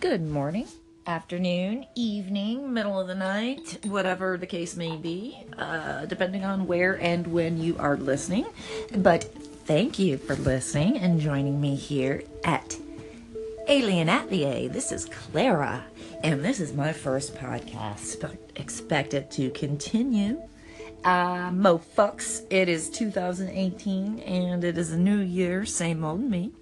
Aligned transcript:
Good 0.00 0.24
morning, 0.24 0.68
afternoon, 1.08 1.84
evening, 1.96 2.72
middle 2.72 3.00
of 3.00 3.08
the 3.08 3.16
night, 3.16 3.84
whatever 3.84 4.36
the 4.36 4.46
case 4.46 4.76
may 4.76 4.96
be, 4.96 5.44
uh, 5.58 6.06
depending 6.06 6.44
on 6.44 6.68
where 6.68 6.94
and 7.02 7.26
when 7.26 7.60
you 7.60 7.76
are 7.78 7.96
listening. 7.96 8.46
But 8.96 9.24
thank 9.24 9.98
you 9.98 10.16
for 10.16 10.36
listening 10.36 10.98
and 10.98 11.20
joining 11.20 11.60
me 11.60 11.74
here 11.74 12.22
at 12.44 12.76
Alien 13.66 14.08
Atelier. 14.08 14.68
This 14.68 14.92
is 14.92 15.06
Clara, 15.06 15.84
and 16.22 16.44
this 16.44 16.60
is 16.60 16.72
my 16.72 16.92
first 16.92 17.34
podcast, 17.34 18.20
but 18.20 18.36
expect 18.54 19.14
it 19.14 19.32
to 19.32 19.50
continue. 19.50 20.40
Uh, 21.02 21.50
mo 21.52 21.78
fucks, 21.96 22.46
it 22.50 22.68
is 22.68 22.88
2018 22.90 24.20
and 24.20 24.62
it 24.62 24.78
is 24.78 24.92
a 24.92 24.96
new 24.96 25.18
year, 25.18 25.64
same 25.64 26.04
old 26.04 26.20
me. 26.20 26.52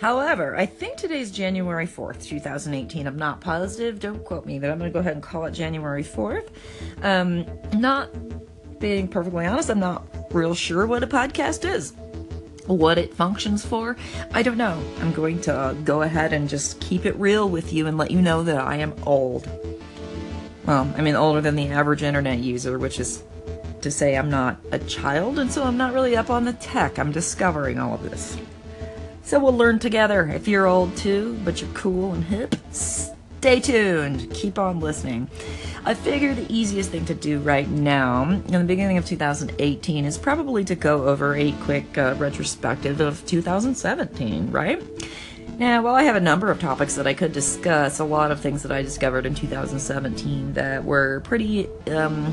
However, 0.00 0.54
I 0.56 0.66
think 0.66 0.98
today's 0.98 1.30
January 1.30 1.86
4th, 1.86 2.22
2018. 2.22 3.06
I'm 3.06 3.16
not 3.16 3.40
positive. 3.40 3.98
Don't 3.98 4.22
quote 4.24 4.44
me, 4.44 4.58
but 4.58 4.70
I'm 4.70 4.78
going 4.78 4.90
to 4.90 4.92
go 4.92 5.00
ahead 5.00 5.14
and 5.14 5.22
call 5.22 5.46
it 5.46 5.52
January 5.52 6.04
4th. 6.04 6.48
Um, 7.02 7.46
not 7.78 8.10
being 8.78 9.08
perfectly 9.08 9.46
honest, 9.46 9.70
I'm 9.70 9.80
not 9.80 10.06
real 10.32 10.54
sure 10.54 10.86
what 10.86 11.02
a 11.02 11.06
podcast 11.06 11.64
is. 11.68 11.94
What 12.66 12.98
it 12.98 13.14
functions 13.14 13.64
for, 13.64 13.96
I 14.34 14.42
don't 14.42 14.58
know. 14.58 14.82
I'm 15.00 15.12
going 15.12 15.40
to 15.42 15.54
uh, 15.54 15.72
go 15.72 16.02
ahead 16.02 16.32
and 16.32 16.48
just 16.48 16.80
keep 16.80 17.06
it 17.06 17.16
real 17.16 17.48
with 17.48 17.72
you 17.72 17.86
and 17.86 17.96
let 17.96 18.10
you 18.10 18.20
know 18.20 18.42
that 18.42 18.58
I 18.58 18.76
am 18.76 18.94
old. 19.06 19.48
Well, 20.66 20.92
I 20.96 21.00
mean, 21.00 21.14
older 21.14 21.40
than 21.40 21.54
the 21.54 21.68
average 21.68 22.02
internet 22.02 22.40
user, 22.40 22.78
which 22.78 22.98
is 22.98 23.22
to 23.80 23.90
say 23.90 24.16
I'm 24.16 24.28
not 24.28 24.58
a 24.72 24.80
child, 24.80 25.38
and 25.38 25.50
so 25.50 25.62
I'm 25.62 25.76
not 25.76 25.94
really 25.94 26.16
up 26.16 26.28
on 26.28 26.44
the 26.44 26.54
tech. 26.54 26.98
I'm 26.98 27.12
discovering 27.12 27.78
all 27.78 27.94
of 27.94 28.02
this. 28.02 28.36
So 29.26 29.40
we'll 29.40 29.56
learn 29.56 29.80
together. 29.80 30.28
If 30.28 30.46
you're 30.46 30.68
old 30.68 30.96
too, 30.96 31.36
but 31.44 31.60
you're 31.60 31.70
cool 31.70 32.12
and 32.12 32.22
hip, 32.22 32.54
stay 32.70 33.58
tuned. 33.58 34.30
Keep 34.32 34.56
on 34.56 34.78
listening. 34.78 35.28
I 35.84 35.94
figure 35.94 36.32
the 36.32 36.46
easiest 36.48 36.92
thing 36.92 37.04
to 37.06 37.14
do 37.14 37.40
right 37.40 37.68
now, 37.68 38.22
in 38.22 38.44
the 38.46 38.62
beginning 38.62 38.98
of 38.98 39.04
2018, 39.04 40.04
is 40.04 40.16
probably 40.16 40.64
to 40.66 40.76
go 40.76 41.08
over 41.08 41.34
a 41.34 41.50
quick 41.62 41.98
uh, 41.98 42.14
retrospective 42.18 43.00
of 43.00 43.26
2017, 43.26 44.52
right? 44.52 44.80
Now, 45.58 45.82
while 45.82 45.96
I 45.96 46.04
have 46.04 46.14
a 46.14 46.20
number 46.20 46.52
of 46.52 46.60
topics 46.60 46.94
that 46.94 47.08
I 47.08 47.14
could 47.14 47.32
discuss, 47.32 47.98
a 47.98 48.04
lot 48.04 48.30
of 48.30 48.38
things 48.38 48.62
that 48.62 48.70
I 48.70 48.80
discovered 48.80 49.26
in 49.26 49.34
2017 49.34 50.52
that 50.52 50.84
were 50.84 51.18
pretty 51.24 51.66
um, 51.90 52.32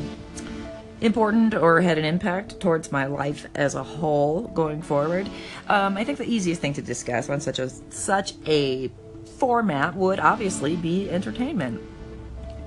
important 1.03 1.53
or 1.53 1.81
had 1.81 1.97
an 1.97 2.05
impact 2.05 2.59
towards 2.59 2.91
my 2.91 3.05
life 3.05 3.45
as 3.55 3.75
a 3.75 3.83
whole 3.83 4.47
going 4.47 4.81
forward. 4.81 5.29
Um, 5.67 5.97
I 5.97 6.03
think 6.03 6.17
the 6.17 6.29
easiest 6.29 6.61
thing 6.61 6.73
to 6.73 6.81
discuss 6.81 7.29
on 7.29 7.41
such 7.41 7.59
a 7.59 7.69
such 7.91 8.33
a 8.47 8.89
format 9.37 9.95
would 9.95 10.19
obviously 10.19 10.75
be 10.75 11.09
entertainment, 11.09 11.81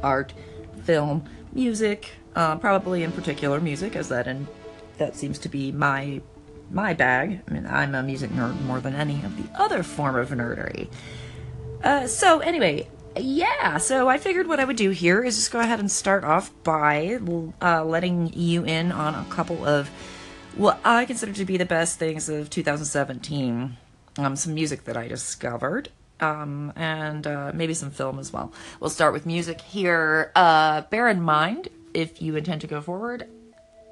art, 0.02 0.34
film, 0.84 1.24
music, 1.52 2.10
uh, 2.34 2.56
probably 2.56 3.02
in 3.02 3.10
particular 3.10 3.58
music, 3.58 3.96
as 3.96 4.08
that 4.10 4.28
and 4.28 4.46
that 4.98 5.16
seems 5.16 5.38
to 5.40 5.48
be 5.48 5.72
my 5.72 6.20
my 6.70 6.92
bag. 6.92 7.40
I 7.48 7.52
mean, 7.52 7.66
I'm 7.66 7.94
a 7.94 8.02
music 8.02 8.30
nerd 8.30 8.60
more 8.62 8.80
than 8.80 8.94
any 8.94 9.24
of 9.24 9.36
the 9.36 9.48
other 9.58 9.82
form 9.82 10.16
of 10.16 10.28
nerdery. 10.30 10.88
Uh, 11.82 12.06
so 12.06 12.40
anyway, 12.40 12.88
yeah, 13.18 13.78
so 13.78 14.08
I 14.08 14.18
figured 14.18 14.46
what 14.46 14.60
I 14.60 14.64
would 14.64 14.76
do 14.76 14.90
here 14.90 15.22
is 15.22 15.36
just 15.36 15.50
go 15.50 15.60
ahead 15.60 15.80
and 15.80 15.90
start 15.90 16.24
off 16.24 16.50
by 16.64 17.18
uh, 17.62 17.84
letting 17.84 18.32
you 18.32 18.64
in 18.64 18.92
on 18.92 19.14
a 19.14 19.24
couple 19.30 19.64
of 19.64 19.88
what 20.54 20.80
I 20.84 21.04
consider 21.04 21.32
to 21.32 21.44
be 21.44 21.56
the 21.56 21.66
best 21.66 21.98
things 21.98 22.28
of 22.28 22.50
2017. 22.50 23.76
Um, 24.18 24.36
some 24.36 24.54
music 24.54 24.84
that 24.84 24.96
I 24.96 25.08
discovered, 25.08 25.90
um, 26.20 26.72
and 26.74 27.26
uh, 27.26 27.52
maybe 27.54 27.74
some 27.74 27.90
film 27.90 28.18
as 28.18 28.32
well. 28.32 28.52
We'll 28.80 28.90
start 28.90 29.12
with 29.12 29.26
music 29.26 29.60
here. 29.60 30.32
Uh, 30.34 30.82
bear 30.82 31.08
in 31.08 31.20
mind, 31.20 31.68
if 31.92 32.22
you 32.22 32.34
intend 32.36 32.62
to 32.62 32.66
go 32.66 32.80
forward, 32.80 33.28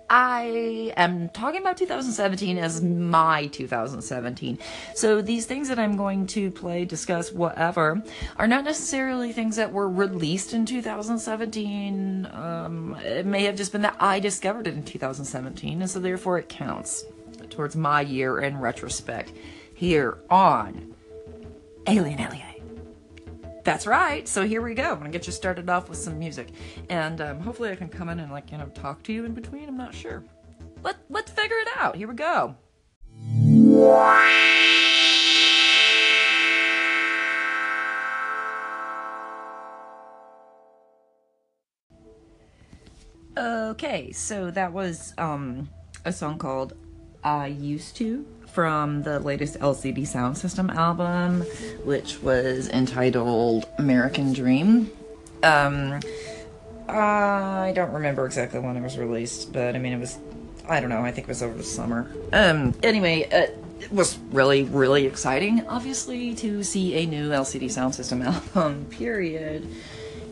I 0.08 0.92
am 0.96 1.28
talking 1.30 1.60
about 1.60 1.76
2017 1.76 2.58
as 2.58 2.82
my 2.82 3.46
2017. 3.46 4.58
So 4.94 5.22
these 5.22 5.46
things 5.46 5.68
that 5.68 5.78
I'm 5.78 5.96
going 5.96 6.26
to 6.28 6.50
play, 6.50 6.84
discuss, 6.84 7.32
whatever, 7.32 8.02
are 8.36 8.46
not 8.46 8.64
necessarily 8.64 9.32
things 9.32 9.56
that 9.56 9.72
were 9.72 9.88
released 9.88 10.52
in 10.52 10.66
2017. 10.66 12.28
Um, 12.32 12.96
it 13.02 13.26
may 13.26 13.44
have 13.44 13.56
just 13.56 13.72
been 13.72 13.82
that 13.82 13.96
I 13.98 14.20
discovered 14.20 14.66
it 14.66 14.74
in 14.74 14.84
2017, 14.84 15.80
and 15.80 15.90
so 15.90 15.98
therefore 16.00 16.38
it 16.38 16.48
counts 16.48 17.04
towards 17.50 17.76
my 17.76 18.00
year 18.00 18.40
in 18.40 18.58
retrospect 18.58 19.32
here 19.74 20.18
on 20.30 20.94
Alien 21.86 22.20
Alien. 22.20 22.53
That's 23.64 23.86
right. 23.86 24.28
So 24.28 24.46
here 24.46 24.60
we 24.60 24.74
go. 24.74 24.92
I'm 24.92 24.98
gonna 24.98 25.08
get 25.08 25.26
you 25.26 25.32
started 25.32 25.70
off 25.70 25.88
with 25.88 25.96
some 25.96 26.18
music, 26.18 26.48
and 26.90 27.20
um, 27.22 27.40
hopefully 27.40 27.70
I 27.70 27.76
can 27.76 27.88
come 27.88 28.10
in 28.10 28.20
and 28.20 28.30
like 28.30 28.52
you 28.52 28.58
know 28.58 28.66
talk 28.66 29.02
to 29.04 29.12
you 29.12 29.24
in 29.24 29.32
between. 29.32 29.68
I'm 29.68 29.76
not 29.76 29.94
sure. 29.94 30.22
Let 30.82 30.96
Let's 31.08 31.30
figure 31.30 31.56
it 31.56 31.68
out. 31.76 31.96
Here 31.96 32.06
we 32.06 32.14
go. 32.14 32.56
Okay, 43.36 44.12
so 44.12 44.50
that 44.52 44.72
was 44.72 45.12
um, 45.18 45.68
a 46.04 46.12
song 46.12 46.38
called 46.38 46.74
"I 47.24 47.46
Used 47.48 47.96
to" 47.96 48.24
from 48.46 49.02
the 49.02 49.18
latest 49.18 49.58
LCD 49.58 50.02
Soundsystem 50.02 50.72
album, 50.74 51.40
which 51.82 52.22
was 52.22 52.68
entitled 52.68 53.66
American 53.78 54.32
Dream. 54.32 54.92
Um, 55.42 55.98
I 56.88 57.72
don't 57.74 57.92
remember 57.92 58.26
exactly 58.26 58.60
when 58.60 58.76
it 58.76 58.82
was 58.82 58.96
released, 58.96 59.52
but 59.52 59.74
I 59.74 59.78
mean, 59.78 59.92
it 59.92 59.98
was, 59.98 60.18
I 60.68 60.78
don't 60.80 60.90
know, 60.90 61.00
I 61.00 61.10
think 61.10 61.26
it 61.26 61.28
was 61.28 61.42
over 61.42 61.56
the 61.56 61.64
summer. 61.64 62.10
Um, 62.32 62.74
anyway, 62.82 63.24
uh, 63.24 63.50
it 63.80 63.92
was 63.92 64.18
really, 64.30 64.62
really 64.64 65.06
exciting, 65.06 65.66
obviously, 65.66 66.34
to 66.36 66.62
see 66.62 66.94
a 66.94 67.06
new 67.06 67.30
LCD 67.30 67.64
Soundsystem 67.64 68.24
album, 68.54 68.86
period. 68.86 69.66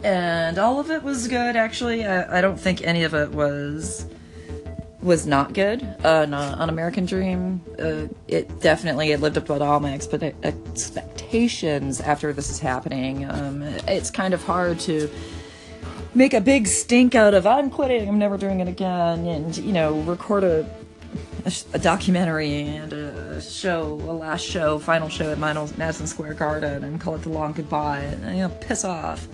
And 0.05 0.59
all 0.59 0.79
of 0.79 0.91
it 0.91 1.03
was 1.03 1.27
good, 1.27 1.57
actually. 1.57 2.05
I, 2.05 2.39
I 2.39 2.41
don't 2.41 2.59
think 2.59 2.83
any 2.83 3.03
of 3.03 3.15
it 3.15 3.31
was 3.31 4.07
was 5.03 5.27
not 5.27 5.53
good 5.53 5.83
uh, 6.05 6.27
on 6.31 6.69
American 6.69 7.07
Dream. 7.07 7.61
Uh, 7.79 8.07
it 8.29 8.61
definitely 8.61 9.13
it 9.13 9.21
lived 9.21 9.37
up 9.37 9.47
to 9.47 9.63
all 9.63 9.81
my 9.81 9.93
expectations 9.93 12.01
after 12.01 12.33
this 12.33 12.51
is 12.51 12.61
happening. 12.61 13.29
Um, 13.29 13.63
it's 13.63 14.11
kind 14.11 14.33
of 14.33 14.45
hard 14.45 14.79
to 14.81 15.11
make 16.15 16.35
a 16.35 16.41
big 16.41 16.67
stink 16.67 17.15
out 17.15 17.35
of 17.35 17.47
I'm 17.47 17.71
quitting, 17.71 18.09
I'm 18.09 18.19
never 18.19 18.37
doing 18.37 18.61
it 18.61 18.69
again, 18.69 19.27
and 19.27 19.57
you 19.57 19.73
know 19.73 19.95
record 20.01 20.45
a 20.45 20.69
a, 21.45 21.53
a 21.75 21.79
documentary 21.79 22.63
and 22.63 22.93
a 22.93 23.43
show, 23.43 23.95
a 23.95 24.13
last 24.13 24.45
show, 24.45 24.79
final 24.79 25.09
show 25.09 25.33
at 25.33 25.39
Madison 25.39 26.07
Square 26.07 26.35
Garden, 26.35 26.85
and 26.85 27.01
call 27.01 27.17
it 27.17 27.23
the 27.23 27.31
long 27.31 27.53
goodbye, 27.53 28.01
and 28.01 28.37
you 28.37 28.43
know 28.43 28.49
piss 28.49 28.85
off, 28.85 29.27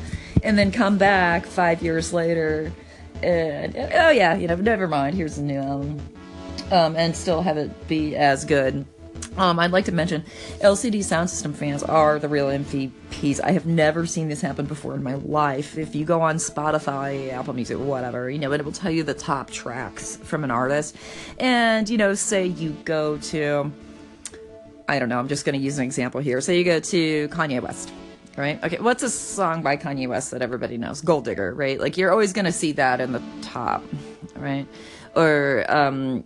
and 0.43 0.57
then 0.57 0.73
come 0.73 0.97
back 0.97 1.45
five 1.45 1.83
years 1.83 2.15
later 2.15 2.73
and, 3.23 3.77
oh 3.77 4.11
yeah, 4.11 4.37
you 4.37 4.47
know, 4.49 4.57
never 4.57 4.89
mind. 4.89 5.17
Here's 5.17 5.39
a 5.39 5.43
new 5.43 5.59
album, 5.59 6.01
um, 6.71 6.97
and 6.97 7.17
still 7.17 7.43
have 7.43 7.57
it 7.57 7.89
be 7.89 8.17
as 8.17 8.45
good. 8.45 8.87
Um, 9.37 9.59
I'd 9.59 9.71
like 9.71 9.85
to 9.85 9.93
mention 9.93 10.25
LCD 10.61 10.99
Soundsystem 10.99 11.55
fans 11.55 11.83
are 11.83 12.19
the 12.19 12.29
real 12.29 12.47
MVPs. 12.47 13.41
I 13.43 13.53
have 13.53 13.67
never 13.67 14.05
seen 14.05 14.29
this 14.29 14.41
happen 14.41 14.67
before 14.67 14.95
in 14.95 15.03
my 15.03 15.15
life. 15.15 15.79
If 15.79 15.95
you 15.95 16.05
go 16.05 16.21
on 16.23 16.37
Spotify, 16.37 17.33
Apple 17.33 17.55
Music, 17.55 17.79
whatever, 17.79 18.29
you 18.29 18.39
know, 18.39 18.53
it 18.53 18.65
will 18.65 18.73
tell 18.73 18.91
you 18.91 19.05
the 19.05 19.15
top 19.15 19.51
tracks 19.51 20.17
from 20.17 20.43
an 20.43 20.51
artist. 20.51 20.97
And, 21.39 21.89
you 21.89 21.99
know, 21.99 22.15
say 22.15 22.47
you 22.47 22.71
go 22.85 23.19
to, 23.19 23.71
I 24.89 24.99
don't 24.99 25.09
know, 25.09 25.19
I'm 25.19 25.29
just 25.29 25.45
going 25.45 25.59
to 25.59 25.65
use 25.65 25.79
an 25.79 25.85
example 25.85 26.21
here. 26.21 26.41
Say 26.41 26.59
you 26.59 26.65
go 26.65 26.81
to 26.81 27.29
Kanye 27.29 27.63
West 27.63 27.93
right? 28.39 28.63
Okay, 28.65 28.79
what's 28.79 29.03
a 29.03 29.11
song 29.11 29.63
by 29.63 29.77
Kanye 29.77 30.09
West 30.09 30.31
that 30.31 30.41
everybody 30.41 30.79
knows? 30.79 31.01
Gold 31.01 31.25
Digger, 31.25 31.53
right? 31.55 31.79
Like 31.79 31.97
you're 31.97 32.13
always 32.13 32.33
gonna 32.33 32.53
see 32.53 32.73
that 32.73 33.01
in 33.01 33.13
the 33.13 33.23
top, 33.43 33.83
right? 34.37 34.67
Or 35.15 35.67
um 35.69 36.25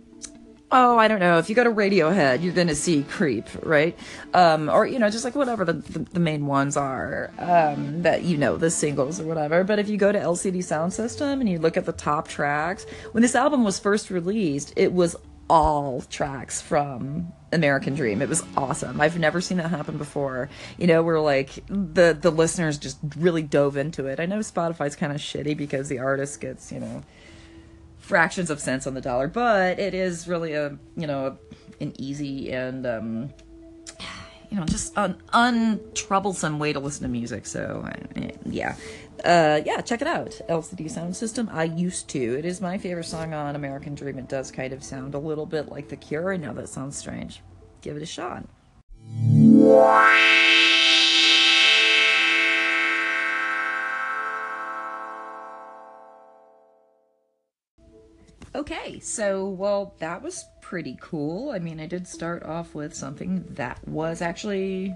oh, 0.73 0.97
I 0.97 1.07
don't 1.07 1.19
know. 1.19 1.37
If 1.37 1.49
you 1.49 1.55
go 1.55 1.63
to 1.63 1.69
Radiohead, 1.69 2.41
you're 2.41 2.53
going 2.53 2.67
to 2.67 2.75
see 2.75 3.03
Creep, 3.03 3.47
right? 3.61 3.97
Um, 4.33 4.69
or, 4.69 4.87
you 4.87 4.97
know, 4.97 5.09
just 5.09 5.23
like 5.23 5.35
whatever 5.35 5.63
the, 5.63 5.73
the, 5.73 5.99
the 5.99 6.19
main 6.19 6.47
ones 6.47 6.75
are 6.75 7.31
um, 7.37 8.01
that, 8.01 8.23
you 8.23 8.37
know, 8.37 8.57
the 8.57 8.71
singles 8.71 9.19
or 9.19 9.25
whatever. 9.25 9.63
But 9.63 9.77
if 9.77 9.87
you 9.87 9.97
go 9.97 10.11
to 10.11 10.19
LCD 10.19 10.57
Soundsystem 10.57 11.33
and 11.33 11.47
you 11.47 11.59
look 11.59 11.77
at 11.77 11.85
the 11.85 11.91
top 11.93 12.27
tracks, 12.27 12.85
when 13.11 13.21
this 13.21 13.35
album 13.35 13.63
was 13.63 13.77
first 13.77 14.09
released, 14.09 14.73
it 14.75 14.91
was 14.93 15.15
all 15.47 16.01
tracks 16.09 16.59
from 16.59 17.31
American 17.53 17.95
Dream. 17.95 18.21
It 18.21 18.29
was 18.29 18.43
awesome. 18.57 18.99
I've 18.99 19.17
never 19.17 19.41
seen 19.41 19.57
that 19.57 19.69
happen 19.69 19.97
before. 19.97 20.49
You 20.77 20.87
know, 20.87 21.03
we're 21.03 21.19
like 21.19 21.63
the 21.67 22.17
the 22.19 22.31
listeners 22.31 22.77
just 22.77 22.97
really 23.17 23.41
dove 23.41 23.77
into 23.77 24.07
it. 24.07 24.19
I 24.19 24.25
know 24.25 24.39
Spotify's 24.39 24.95
kind 24.95 25.13
of 25.13 25.19
shitty 25.19 25.55
because 25.55 25.89
the 25.89 25.99
artist 25.99 26.41
gets, 26.41 26.71
you 26.71 26.79
know, 26.79 27.03
fractions 27.97 28.49
of 28.49 28.59
cents 28.59 28.87
on 28.87 28.93
the 28.93 29.01
dollar, 29.01 29.27
but 29.27 29.79
it 29.79 29.93
is 29.93 30.27
really 30.27 30.53
a, 30.53 30.77
you 30.97 31.07
know, 31.07 31.37
an 31.79 31.93
easy 31.97 32.51
and 32.51 32.85
um 32.85 33.33
you 34.53 34.59
know, 34.59 34.65
just 34.65 34.95
an 34.97 35.17
untroublesome 35.33 36.59
way 36.59 36.73
to 36.73 36.79
listen 36.79 37.01
to 37.01 37.09
music. 37.09 37.47
So, 37.47 37.89
yeah. 38.45 38.75
Uh, 39.23 39.61
yeah, 39.65 39.79
check 39.81 40.01
it 40.01 40.07
out. 40.07 40.31
LCD 40.49 40.85
Soundsystem. 40.91 41.51
I 41.53 41.63
used 41.63 42.09
to. 42.09 42.19
It 42.19 42.45
is 42.45 42.59
my 42.61 42.77
favorite 42.77 43.05
song 43.05 43.33
on 43.33 43.55
American 43.55 43.95
Dream. 43.95 44.17
It 44.17 44.27
does 44.27 44.51
kind 44.51 44.73
of 44.73 44.83
sound 44.83 45.13
a 45.13 45.19
little 45.19 45.45
bit 45.45 45.69
like 45.69 45.87
The 45.87 45.95
Cure. 45.95 46.33
I 46.33 46.37
know 46.37 46.53
that 46.53 46.69
sounds 46.69 46.97
strange. 46.97 47.41
Give 47.81 47.95
it 47.95 48.03
a 48.03 48.05
shot. 48.05 48.45
Okay, 58.55 58.99
so 58.99 59.49
well, 59.49 59.95
that 59.99 60.21
was 60.21 60.45
pretty 60.61 60.97
cool. 61.01 61.51
I 61.51 61.59
mean, 61.59 61.79
I 61.79 61.87
did 61.87 62.07
start 62.07 62.43
off 62.43 62.75
with 62.75 62.93
something 62.93 63.45
that 63.51 63.85
was 63.87 64.21
actually 64.21 64.95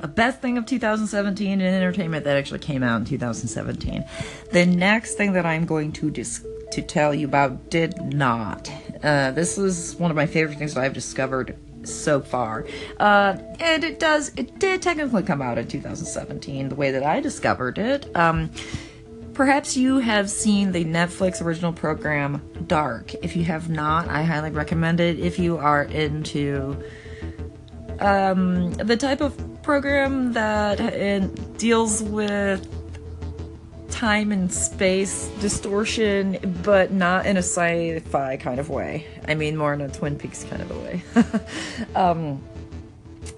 a 0.00 0.08
best 0.08 0.40
thing 0.40 0.58
of 0.58 0.66
2017 0.66 1.60
in 1.60 1.60
entertainment 1.60 2.24
that 2.24 2.36
actually 2.36 2.58
came 2.58 2.82
out 2.82 2.96
in 2.96 3.04
2017. 3.04 4.04
The 4.52 4.66
next 4.66 5.14
thing 5.14 5.32
that 5.32 5.46
I'm 5.46 5.64
going 5.64 5.92
to 5.92 6.10
dis- 6.10 6.44
to 6.72 6.82
tell 6.82 7.14
you 7.14 7.26
about 7.26 7.70
did 7.70 8.00
not. 8.02 8.70
Uh, 9.02 9.30
this 9.30 9.58
is 9.58 9.94
one 9.96 10.10
of 10.10 10.16
my 10.16 10.26
favorite 10.26 10.58
things 10.58 10.74
that 10.74 10.84
I've 10.84 10.94
discovered 10.94 11.56
so 11.84 12.20
far, 12.20 12.66
uh, 12.98 13.36
and 13.60 13.84
it 13.84 14.00
does 14.00 14.32
it 14.36 14.58
did 14.58 14.82
technically 14.82 15.22
come 15.22 15.40
out 15.40 15.56
in 15.56 15.68
2017 15.68 16.68
the 16.68 16.74
way 16.74 16.90
that 16.90 17.04
I 17.04 17.20
discovered 17.20 17.78
it. 17.78 18.14
Um, 18.16 18.50
Perhaps 19.36 19.76
you 19.76 19.98
have 19.98 20.30
seen 20.30 20.72
the 20.72 20.82
Netflix 20.86 21.42
original 21.42 21.70
program 21.70 22.40
Dark. 22.66 23.12
If 23.22 23.36
you 23.36 23.44
have 23.44 23.68
not, 23.68 24.08
I 24.08 24.22
highly 24.22 24.50
recommend 24.50 24.98
it. 24.98 25.20
If 25.20 25.38
you 25.38 25.58
are 25.58 25.82
into 25.82 26.82
um, 28.00 28.72
the 28.72 28.96
type 28.96 29.20
of 29.20 29.36
program 29.66 30.32
that 30.32 30.80
uh, 30.80 31.18
deals 31.58 32.00
with 32.00 32.64
time 33.90 34.30
and 34.30 34.52
space 34.52 35.26
distortion, 35.40 36.38
but 36.62 36.92
not 36.92 37.26
in 37.26 37.36
a 37.36 37.40
sci 37.40 37.98
fi 37.98 38.36
kind 38.36 38.60
of 38.60 38.70
way. 38.70 39.04
I 39.26 39.34
mean, 39.34 39.56
more 39.56 39.74
in 39.74 39.80
a 39.80 39.88
Twin 39.88 40.16
Peaks 40.16 40.44
kind 40.44 40.62
of 40.62 40.70
a 40.70 40.78
way. 40.78 41.02
um, 41.96 42.40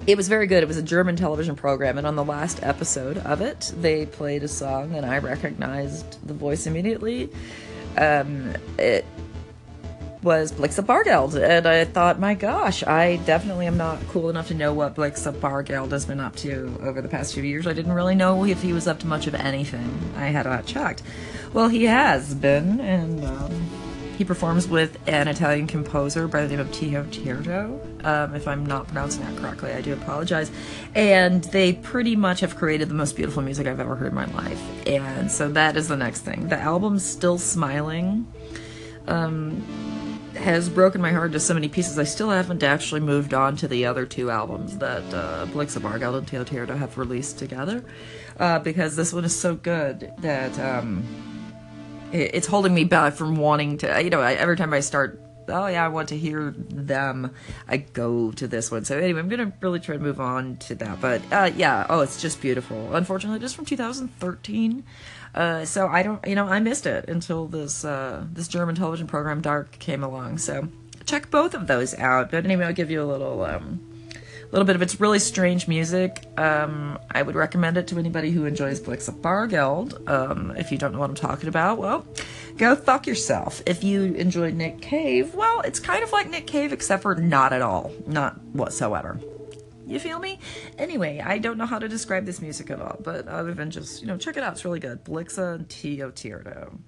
it 0.06 0.18
was 0.18 0.28
very 0.28 0.46
good. 0.46 0.62
It 0.62 0.66
was 0.66 0.76
a 0.76 0.82
German 0.82 1.16
television 1.16 1.56
program, 1.56 1.96
and 1.96 2.06
on 2.06 2.14
the 2.14 2.24
last 2.24 2.62
episode 2.62 3.16
of 3.16 3.40
it, 3.40 3.72
they 3.80 4.04
played 4.04 4.42
a 4.42 4.48
song, 4.48 4.94
and 4.96 5.06
I 5.06 5.20
recognized 5.20 6.26
the 6.26 6.34
voice 6.34 6.66
immediately. 6.66 7.30
Um, 7.96 8.54
it 8.78 9.06
was 10.28 10.52
Blixa 10.52 10.84
Bargeld, 10.84 11.42
and 11.42 11.66
I 11.66 11.86
thought, 11.86 12.20
my 12.20 12.34
gosh, 12.34 12.84
I 12.84 13.16
definitely 13.24 13.66
am 13.66 13.78
not 13.78 13.98
cool 14.08 14.28
enough 14.28 14.48
to 14.48 14.54
know 14.54 14.74
what 14.74 14.94
Blixa 14.94 15.32
Bargeld 15.32 15.90
has 15.92 16.04
been 16.04 16.20
up 16.20 16.36
to 16.36 16.78
over 16.82 17.00
the 17.00 17.08
past 17.08 17.32
few 17.32 17.42
years. 17.42 17.66
I 17.66 17.72
didn't 17.72 17.94
really 17.94 18.14
know 18.14 18.44
if 18.44 18.60
he 18.60 18.74
was 18.74 18.86
up 18.86 18.98
to 18.98 19.06
much 19.06 19.26
of 19.26 19.34
anything. 19.34 19.98
I 20.16 20.26
had 20.26 20.44
not 20.44 20.66
checked. 20.66 21.02
Well, 21.54 21.68
he 21.68 21.84
has 21.84 22.34
been, 22.34 22.78
and 22.78 23.24
um, 23.24 23.70
he 24.18 24.24
performs 24.24 24.68
with 24.68 24.98
an 25.08 25.28
Italian 25.28 25.66
composer 25.66 26.28
by 26.28 26.42
the 26.42 26.48
name 26.48 26.60
of 26.60 26.68
Teho 26.72 27.10
Teardo. 27.10 27.80
Um, 28.04 28.34
if 28.34 28.46
I'm 28.46 28.66
not 28.66 28.86
pronouncing 28.86 29.24
that 29.24 29.34
correctly, 29.38 29.72
I 29.72 29.80
do 29.80 29.94
apologize. 29.94 30.50
And 30.94 31.42
they 31.44 31.72
pretty 31.72 32.16
much 32.16 32.40
have 32.40 32.54
created 32.54 32.90
the 32.90 32.94
most 32.94 33.16
beautiful 33.16 33.40
music 33.40 33.66
I've 33.66 33.80
ever 33.80 33.96
heard 33.96 34.08
in 34.08 34.14
my 34.14 34.26
life. 34.26 34.62
And 34.86 35.32
so 35.32 35.48
that 35.52 35.78
is 35.78 35.88
the 35.88 35.96
next 35.96 36.20
thing. 36.20 36.48
The 36.48 36.60
album's 36.60 37.02
Still 37.02 37.38
Smiling. 37.38 38.26
Um, 39.06 39.64
has 40.38 40.68
broken 40.68 41.00
my 41.00 41.12
heart 41.12 41.32
to 41.32 41.40
so 41.40 41.54
many 41.54 41.68
pieces. 41.68 41.98
I 41.98 42.04
still 42.04 42.30
haven't 42.30 42.62
actually 42.62 43.00
moved 43.00 43.34
on 43.34 43.56
to 43.56 43.68
the 43.68 43.86
other 43.86 44.06
two 44.06 44.30
albums 44.30 44.78
that 44.78 45.02
uh, 45.14 45.46
Blixa 45.46 45.80
Bargeld 45.80 46.16
and 46.16 46.46
Teardo 46.46 46.76
have 46.76 46.98
released 46.98 47.38
together 47.38 47.84
uh, 48.38 48.58
because 48.58 48.96
this 48.96 49.12
one 49.12 49.24
is 49.24 49.38
so 49.38 49.54
good 49.54 50.12
that 50.18 50.58
um, 50.58 51.04
it's 52.12 52.46
holding 52.46 52.74
me 52.74 52.84
back 52.84 53.14
from 53.14 53.36
wanting 53.36 53.78
to 53.78 54.02
you 54.02 54.10
know 54.10 54.20
every 54.20 54.56
time 54.56 54.72
i 54.72 54.80
start 54.80 55.20
oh 55.48 55.66
yeah 55.66 55.84
i 55.84 55.88
want 55.88 56.08
to 56.10 56.16
hear 56.16 56.54
them. 56.56 57.34
I 57.66 57.78
go 57.78 58.32
to 58.32 58.46
this 58.48 58.70
one. 58.70 58.84
So 58.84 58.98
anyway 58.98 59.20
i'm 59.20 59.28
gonna 59.28 59.52
really 59.60 59.80
try 59.80 59.96
to 59.96 60.02
move 60.02 60.20
on 60.20 60.56
to 60.58 60.74
that. 60.76 61.00
But 61.00 61.22
uh, 61.32 61.50
yeah 61.56 61.86
oh 61.88 62.00
it's 62.00 62.20
just 62.20 62.40
beautiful. 62.40 62.94
Unfortunately 62.94 63.40
just 63.40 63.56
from 63.56 63.64
2013 63.64 64.84
uh, 65.34 65.64
so 65.64 65.88
i 65.88 66.02
don't 66.02 66.26
you 66.26 66.34
know 66.34 66.46
i 66.46 66.58
missed 66.58 66.86
it 66.86 67.08
until 67.08 67.46
this 67.46 67.84
uh, 67.84 68.24
this 68.32 68.48
german 68.48 68.74
television 68.74 69.06
program 69.06 69.40
dark 69.40 69.78
came 69.78 70.02
along. 70.02 70.38
So 70.38 70.68
check 71.04 71.30
both 71.30 71.54
of 71.54 71.66
those 71.66 71.94
out. 71.94 72.30
But 72.30 72.44
anyway 72.44 72.66
i'll 72.66 72.72
give 72.72 72.90
you 72.90 73.02
a 73.02 73.04
little 73.04 73.44
um, 73.44 73.80
little 74.50 74.64
bit 74.64 74.76
of 74.76 74.82
it's 74.82 75.00
really 75.00 75.18
strange 75.18 75.68
music. 75.68 76.26
Um, 76.36 76.98
I 77.10 77.22
would 77.22 77.34
recommend 77.34 77.76
it 77.76 77.86
to 77.88 77.98
anybody 77.98 78.30
who 78.30 78.46
enjoys 78.46 78.80
Blixa 78.80 79.18
Bargeld. 79.20 80.08
Um, 80.08 80.54
if 80.56 80.72
you 80.72 80.78
don't 80.78 80.92
know 80.92 80.98
what 80.98 81.10
I'm 81.10 81.16
talking 81.16 81.48
about, 81.48 81.78
well, 81.78 82.06
go 82.56 82.74
fuck 82.74 83.06
yourself. 83.06 83.62
If 83.66 83.84
you 83.84 84.14
enjoy 84.14 84.50
Nick 84.52 84.80
Cave, 84.80 85.34
well, 85.34 85.60
it's 85.60 85.80
kind 85.80 86.02
of 86.02 86.12
like 86.12 86.30
Nick 86.30 86.46
Cave, 86.46 86.72
except 86.72 87.02
for 87.02 87.14
not 87.14 87.52
at 87.52 87.62
all, 87.62 87.92
not 88.06 88.42
whatsoever. 88.46 89.20
You 89.86 89.98
feel 89.98 90.18
me? 90.18 90.38
Anyway, 90.76 91.22
I 91.24 91.38
don't 91.38 91.56
know 91.56 91.64
how 91.64 91.78
to 91.78 91.88
describe 91.88 92.26
this 92.26 92.42
music 92.42 92.70
at 92.70 92.80
all, 92.80 92.98
but 93.02 93.26
other 93.26 93.54
than 93.54 93.70
just, 93.70 94.02
you 94.02 94.06
know, 94.06 94.18
check 94.18 94.36
it 94.36 94.42
out. 94.42 94.52
It's 94.52 94.64
really 94.64 94.80
good. 94.80 95.02
Blixa 95.04 95.66
and. 95.66 96.78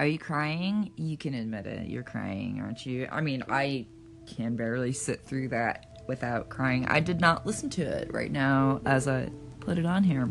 Are 0.00 0.06
you 0.06 0.18
crying? 0.18 0.92
You 0.96 1.16
can 1.16 1.34
admit 1.34 1.66
it. 1.66 1.86
You're 1.88 2.02
crying, 2.02 2.60
aren't 2.60 2.86
you? 2.86 3.06
I 3.12 3.20
mean, 3.20 3.44
I 3.48 3.86
can 4.26 4.56
barely 4.56 4.92
sit 4.92 5.20
through 5.24 5.48
that 5.48 5.89
without 6.10 6.48
crying. 6.48 6.84
I 6.86 6.98
did 6.98 7.20
not 7.20 7.46
listen 7.46 7.70
to 7.70 7.82
it 7.82 8.12
right 8.12 8.32
now 8.32 8.80
as 8.84 9.06
I 9.06 9.30
put 9.60 9.78
it 9.78 9.86
on 9.86 10.02
here. 10.02 10.28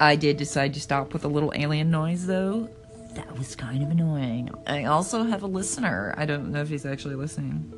I 0.00 0.16
did 0.16 0.38
decide 0.38 0.72
to 0.72 0.80
stop 0.80 1.12
with 1.12 1.26
a 1.26 1.28
little 1.28 1.52
alien 1.54 1.90
noise 1.90 2.26
though. 2.26 2.70
That 3.14 3.36
was 3.36 3.54
kind 3.54 3.82
of 3.82 3.90
annoying. 3.90 4.48
I 4.66 4.84
also 4.84 5.24
have 5.24 5.42
a 5.42 5.46
listener. 5.46 6.14
I 6.16 6.24
don't 6.24 6.50
know 6.50 6.62
if 6.62 6.70
he's 6.70 6.86
actually 6.86 7.16
listening. 7.16 7.70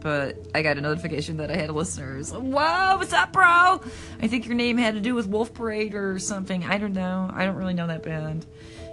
But 0.00 0.36
I 0.54 0.60
got 0.60 0.76
a 0.76 0.82
notification 0.82 1.38
that 1.38 1.50
I 1.50 1.56
had 1.56 1.70
a 1.70 1.72
listener. 1.72 2.22
So, 2.22 2.38
Whoa, 2.38 2.98
what's 2.98 3.14
up, 3.14 3.32
bro? 3.32 3.80
I 4.20 4.26
think 4.28 4.44
your 4.44 4.54
name 4.54 4.76
had 4.76 4.92
to 4.92 5.00
do 5.00 5.14
with 5.14 5.26
Wolf 5.26 5.54
Parade 5.54 5.94
or 5.94 6.18
something. 6.18 6.64
I 6.64 6.76
don't 6.76 6.92
know. 6.92 7.30
I 7.32 7.46
don't 7.46 7.56
really 7.56 7.72
know 7.72 7.86
that 7.86 8.02
band 8.02 8.44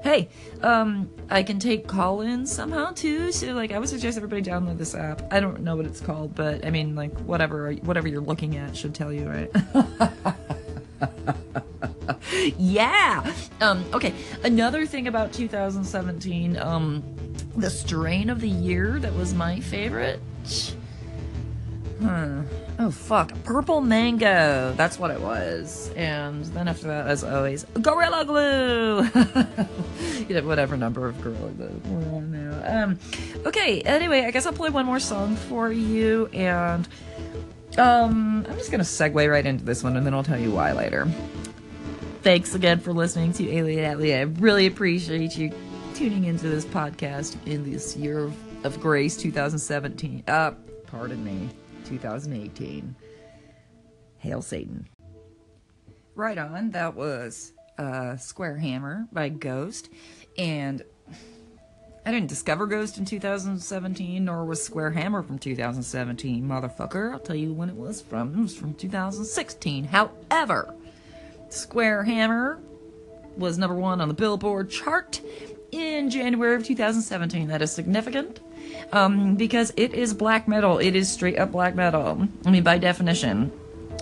hey, 0.03 0.29
um, 0.61 1.09
I 1.29 1.43
can 1.43 1.59
take 1.59 1.87
call 1.87 2.21
ins 2.21 2.51
somehow 2.51 2.91
too. 2.91 3.31
So 3.31 3.53
like, 3.53 3.71
I 3.71 3.79
would 3.79 3.89
suggest 3.89 4.17
everybody 4.17 4.41
download 4.41 4.77
this 4.77 4.95
app. 4.95 5.21
I 5.31 5.39
don't 5.39 5.61
know 5.61 5.75
what 5.75 5.85
it's 5.85 6.01
called, 6.01 6.35
but 6.35 6.65
I 6.65 6.69
mean, 6.69 6.95
like, 6.95 7.17
whatever, 7.19 7.73
whatever 7.73 8.07
you're 8.07 8.21
looking 8.21 8.57
at 8.57 8.75
should 8.75 8.93
tell 8.93 9.13
you, 9.13 9.29
right? 9.29 9.51
yeah. 12.57 13.33
Um, 13.59 13.85
okay. 13.93 14.13
Another 14.43 14.85
thing 14.85 15.07
about 15.07 15.33
2017, 15.33 16.57
um, 16.57 17.03
the 17.55 17.69
strain 17.69 18.29
of 18.29 18.41
the 18.41 18.49
year 18.49 18.99
that 18.99 19.13
was 19.13 19.33
my 19.33 19.59
favorite. 19.59 20.19
Hmm. 21.99 22.41
Oh 22.83 22.89
fuck, 22.89 23.31
purple 23.43 23.79
mango. 23.79 24.73
That's 24.75 24.97
what 24.97 25.11
it 25.11 25.21
was. 25.21 25.91
And 25.95 26.43
then 26.45 26.67
after 26.67 26.87
that, 26.87 27.05
as 27.05 27.23
always, 27.23 27.63
gorilla 27.79 28.25
glue. 28.25 29.03
you 30.27 30.33
know, 30.33 30.47
whatever 30.47 30.75
number 30.75 31.07
of 31.07 31.21
gorilla 31.21 31.51
glue. 31.51 32.51
Um. 32.65 32.97
Okay. 33.45 33.81
Anyway, 33.81 34.21
I 34.21 34.31
guess 34.31 34.47
I'll 34.47 34.53
play 34.53 34.71
one 34.71 34.87
more 34.87 34.99
song 34.99 35.35
for 35.35 35.71
you, 35.71 36.25
and 36.33 36.87
um, 37.77 38.47
I'm 38.49 38.57
just 38.57 38.71
gonna 38.71 38.81
segue 38.81 39.29
right 39.29 39.45
into 39.45 39.63
this 39.63 39.83
one, 39.83 39.95
and 39.95 40.03
then 40.03 40.15
I'll 40.15 40.23
tell 40.23 40.39
you 40.39 40.49
why 40.49 40.71
later. 40.71 41.07
Thanks 42.23 42.55
again 42.55 42.79
for 42.79 42.93
listening 42.93 43.31
to 43.33 43.47
Alien 43.47 43.85
Athlete. 43.85 44.15
I 44.15 44.21
really 44.21 44.65
appreciate 44.65 45.37
you 45.37 45.53
tuning 45.93 46.23
into 46.23 46.49
this 46.49 46.65
podcast 46.65 47.35
in 47.45 47.71
this 47.71 47.95
year 47.95 48.21
of, 48.21 48.65
of 48.65 48.79
grace 48.81 49.17
2017. 49.17 50.23
Uh, 50.27 50.53
pardon 50.87 51.23
me. 51.23 51.47
2018. 51.85 52.95
Hail 54.17 54.41
Satan. 54.41 54.87
Right 56.15 56.37
on, 56.37 56.71
that 56.71 56.95
was 56.95 57.53
uh, 57.77 58.17
Square 58.17 58.57
Hammer 58.57 59.07
by 59.11 59.29
Ghost. 59.29 59.89
And 60.37 60.83
I 62.05 62.11
didn't 62.11 62.29
discover 62.29 62.65
Ghost 62.65 62.97
in 62.97 63.05
2017, 63.05 64.25
nor 64.25 64.45
was 64.45 64.63
Square 64.63 64.91
Hammer 64.91 65.21
from 65.21 65.37
2017, 65.37 66.43
motherfucker. 66.43 67.13
I'll 67.13 67.19
tell 67.19 67.35
you 67.35 67.53
when 67.53 67.69
it 67.69 67.75
was 67.75 68.01
from. 68.01 68.33
It 68.33 68.41
was 68.41 68.55
from 68.55 68.73
2016. 68.73 69.85
However, 69.85 70.73
Square 71.49 72.03
Hammer 72.03 72.59
was 73.37 73.57
number 73.57 73.75
one 73.75 74.01
on 74.01 74.07
the 74.07 74.13
Billboard 74.13 74.69
chart 74.69 75.21
in 75.71 76.09
January 76.09 76.55
of 76.55 76.65
2017. 76.65 77.47
That 77.47 77.61
is 77.61 77.71
significant 77.71 78.39
um, 78.91 79.35
because 79.35 79.73
it 79.77 79.93
is 79.93 80.13
black 80.13 80.47
metal. 80.47 80.77
It 80.79 80.95
is 80.95 81.11
straight 81.11 81.37
up 81.37 81.51
black 81.51 81.75
metal. 81.75 82.27
I 82.45 82.51
mean, 82.51 82.63
by 82.63 82.77
definition. 82.77 83.51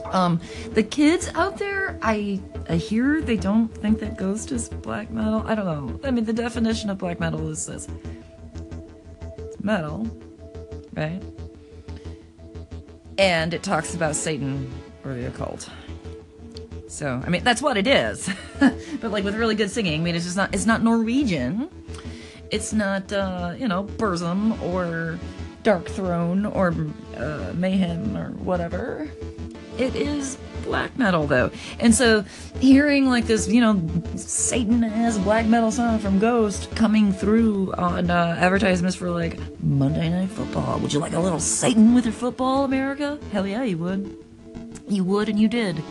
Um, 0.05 0.39
the 0.71 0.83
kids 0.83 1.29
out 1.35 1.57
there, 1.57 1.99
I 2.01 2.41
I 2.67 2.75
hear 2.75 3.21
they 3.21 3.37
don't 3.37 3.67
think 3.67 3.99
that 3.99 4.17
Ghost 4.17 4.51
is 4.51 4.69
black 4.69 5.11
metal. 5.11 5.43
I 5.45 5.55
don't 5.55 5.65
know. 5.65 5.99
I 6.03 6.11
mean, 6.11 6.25
the 6.25 6.33
definition 6.33 6.89
of 6.89 6.97
black 6.97 7.19
metal 7.19 7.49
is 7.49 7.65
this: 7.65 7.87
it's 9.37 9.63
metal, 9.63 10.07
right? 10.93 11.21
And 13.17 13.53
it 13.53 13.63
talks 13.63 13.93
about 13.93 14.15
Satan 14.15 14.71
or 15.03 15.13
the 15.13 15.27
occult. 15.27 15.69
So, 16.89 17.21
I 17.23 17.29
mean, 17.29 17.43
that's 17.43 17.61
what 17.61 17.77
it 17.77 17.85
is. 17.85 18.29
but 18.59 19.11
like 19.11 19.23
with 19.23 19.35
really 19.35 19.55
good 19.55 19.69
singing, 19.69 20.01
I 20.01 20.03
mean, 20.03 20.15
it's 20.15 20.25
just 20.25 20.37
not, 20.37 20.53
it's 20.53 20.65
not 20.65 20.81
Norwegian. 20.81 21.69
It's 22.51 22.73
not, 22.73 23.11
uh, 23.13 23.53
you 23.57 23.67
know, 23.67 23.83
Burzum 23.83 24.61
or 24.61 25.19
Darkthrone 25.63 26.53
or 26.55 26.73
uh, 27.17 27.53
Mayhem 27.53 28.17
or 28.17 28.31
whatever. 28.31 29.09
It 29.77 29.95
is 29.95 30.37
black 30.63 30.97
metal 30.97 31.25
though. 31.25 31.51
And 31.79 31.93
so 31.95 32.23
hearing 32.59 33.07
like 33.07 33.25
this, 33.25 33.47
you 33.47 33.61
know, 33.61 33.81
Satan 34.15 34.83
ass 34.83 35.17
black 35.17 35.45
metal 35.45 35.71
song 35.71 35.99
from 35.99 36.19
Ghost 36.19 36.75
coming 36.75 37.13
through 37.13 37.73
on 37.73 38.09
uh, 38.09 38.35
advertisements 38.39 38.95
for 38.95 39.09
like 39.09 39.39
Monday 39.63 40.09
Night 40.09 40.29
Football. 40.29 40.79
Would 40.79 40.91
you 40.91 40.99
like 40.99 41.13
a 41.13 41.19
little 41.19 41.39
Satan 41.39 41.93
with 41.93 42.05
your 42.05 42.13
football, 42.13 42.65
America? 42.65 43.19
Hell 43.31 43.47
yeah, 43.47 43.63
you 43.63 43.77
would. 43.77 44.15
You 44.87 45.03
would 45.03 45.29
and 45.29 45.39
you 45.39 45.47
did. 45.47 45.81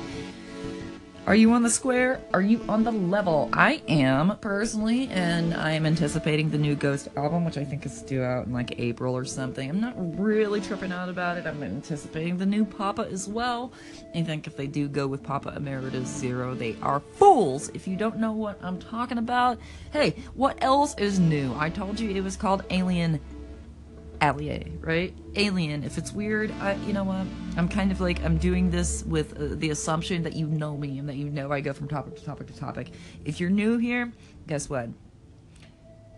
Are 1.28 1.36
you 1.36 1.52
on 1.52 1.62
the 1.62 1.68
square? 1.68 2.22
Are 2.32 2.40
you 2.40 2.64
on 2.70 2.84
the 2.84 2.90
level? 2.90 3.50
I 3.52 3.82
am 3.86 4.34
personally, 4.38 5.08
and 5.08 5.52
I 5.52 5.72
am 5.72 5.84
anticipating 5.84 6.48
the 6.48 6.56
new 6.56 6.74
Ghost 6.74 7.08
album, 7.18 7.44
which 7.44 7.58
I 7.58 7.64
think 7.64 7.84
is 7.84 8.00
due 8.00 8.22
out 8.22 8.46
in 8.46 8.54
like 8.54 8.80
April 8.80 9.14
or 9.14 9.26
something. 9.26 9.68
I'm 9.68 9.78
not 9.78 9.92
really 10.18 10.62
tripping 10.62 10.90
out 10.90 11.10
about 11.10 11.36
it. 11.36 11.44
I'm 11.44 11.62
anticipating 11.62 12.38
the 12.38 12.46
new 12.46 12.64
Papa 12.64 13.08
as 13.12 13.28
well. 13.28 13.74
I 14.14 14.22
think 14.22 14.46
if 14.46 14.56
they 14.56 14.66
do 14.66 14.88
go 14.88 15.06
with 15.06 15.22
Papa 15.22 15.52
Emeritus 15.54 16.08
Zero, 16.08 16.54
they 16.54 16.76
are 16.80 17.00
fools. 17.00 17.68
If 17.74 17.86
you 17.86 17.94
don't 17.96 18.16
know 18.16 18.32
what 18.32 18.58
I'm 18.62 18.78
talking 18.78 19.18
about, 19.18 19.58
hey, 19.92 20.14
what 20.32 20.56
else 20.64 20.94
is 20.96 21.18
new? 21.18 21.54
I 21.58 21.68
told 21.68 22.00
you 22.00 22.08
it 22.08 22.22
was 22.22 22.36
called 22.36 22.64
Alien 22.70 23.20
Allier, 24.20 24.64
right? 24.80 25.14
Alien. 25.36 25.84
If 25.84 25.98
it's 25.98 26.12
weird, 26.12 26.50
I, 26.60 26.74
you 26.86 26.92
know 26.92 27.04
what? 27.04 27.26
I'm 27.56 27.68
kind 27.68 27.92
of 27.92 28.00
like 28.00 28.22
I'm 28.24 28.38
doing 28.38 28.70
this 28.70 29.04
with 29.04 29.36
uh, 29.36 29.54
the 29.56 29.70
assumption 29.70 30.22
that 30.24 30.34
you 30.34 30.46
know 30.46 30.76
me 30.76 30.98
and 30.98 31.08
that 31.08 31.16
you 31.16 31.30
know 31.30 31.52
I 31.52 31.60
go 31.60 31.72
from 31.72 31.88
topic 31.88 32.16
to 32.16 32.24
topic 32.24 32.46
to 32.48 32.56
topic. 32.56 32.90
If 33.24 33.40
you're 33.40 33.50
new 33.50 33.78
here, 33.78 34.12
guess 34.46 34.68
what? 34.68 34.88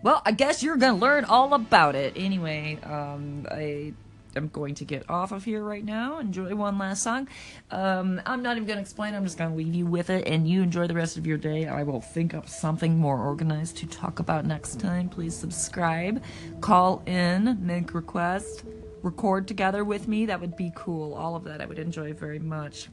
Well, 0.03 0.21
I 0.25 0.31
guess 0.31 0.63
you're 0.63 0.77
gonna 0.77 0.97
learn 0.97 1.25
all 1.25 1.53
about 1.53 1.95
it. 1.95 2.13
Anyway, 2.15 2.79
um, 2.83 3.45
I 3.51 3.93
I'm 4.35 4.47
going 4.49 4.75
to 4.75 4.85
get 4.85 5.09
off 5.09 5.31
of 5.31 5.43
here 5.43 5.63
right 5.63 5.83
now. 5.83 6.19
Enjoy 6.19 6.53
one 6.55 6.77
last 6.77 7.03
song. 7.03 7.27
Um, 7.69 8.21
I'm 8.25 8.41
not 8.41 8.57
even 8.57 8.67
going 8.67 8.77
to 8.77 8.81
explain. 8.81 9.13
I'm 9.13 9.23
just 9.23 9.37
going 9.37 9.51
to 9.51 9.55
leave 9.55 9.73
you 9.75 9.85
with 9.85 10.09
it, 10.09 10.27
and 10.27 10.47
you 10.47 10.61
enjoy 10.61 10.87
the 10.87 10.93
rest 10.93 11.17
of 11.17 11.27
your 11.27 11.37
day. 11.37 11.67
I 11.67 11.83
will 11.83 12.01
think 12.01 12.33
up 12.33 12.47
something 12.47 12.97
more 12.97 13.19
organized 13.19 13.77
to 13.77 13.87
talk 13.87 14.19
about 14.19 14.45
next 14.45 14.79
time. 14.79 15.09
Please 15.09 15.35
subscribe, 15.35 16.23
call 16.61 17.03
in, 17.05 17.57
make 17.65 17.93
requests, 17.93 18.63
record 19.03 19.47
together 19.47 19.83
with 19.83 20.07
me. 20.07 20.25
That 20.25 20.41
would 20.41 20.55
be 20.55 20.71
cool. 20.75 21.13
All 21.13 21.35
of 21.35 21.43
that 21.45 21.61
I 21.61 21.65
would 21.65 21.79
enjoy 21.79 22.13
very 22.13 22.39
much. 22.39 22.89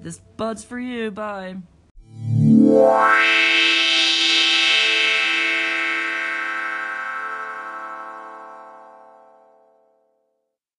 This 0.00 0.18
bud's 0.36 0.64
for 0.64 0.78
you. 0.78 1.10
Bye. 1.10 1.56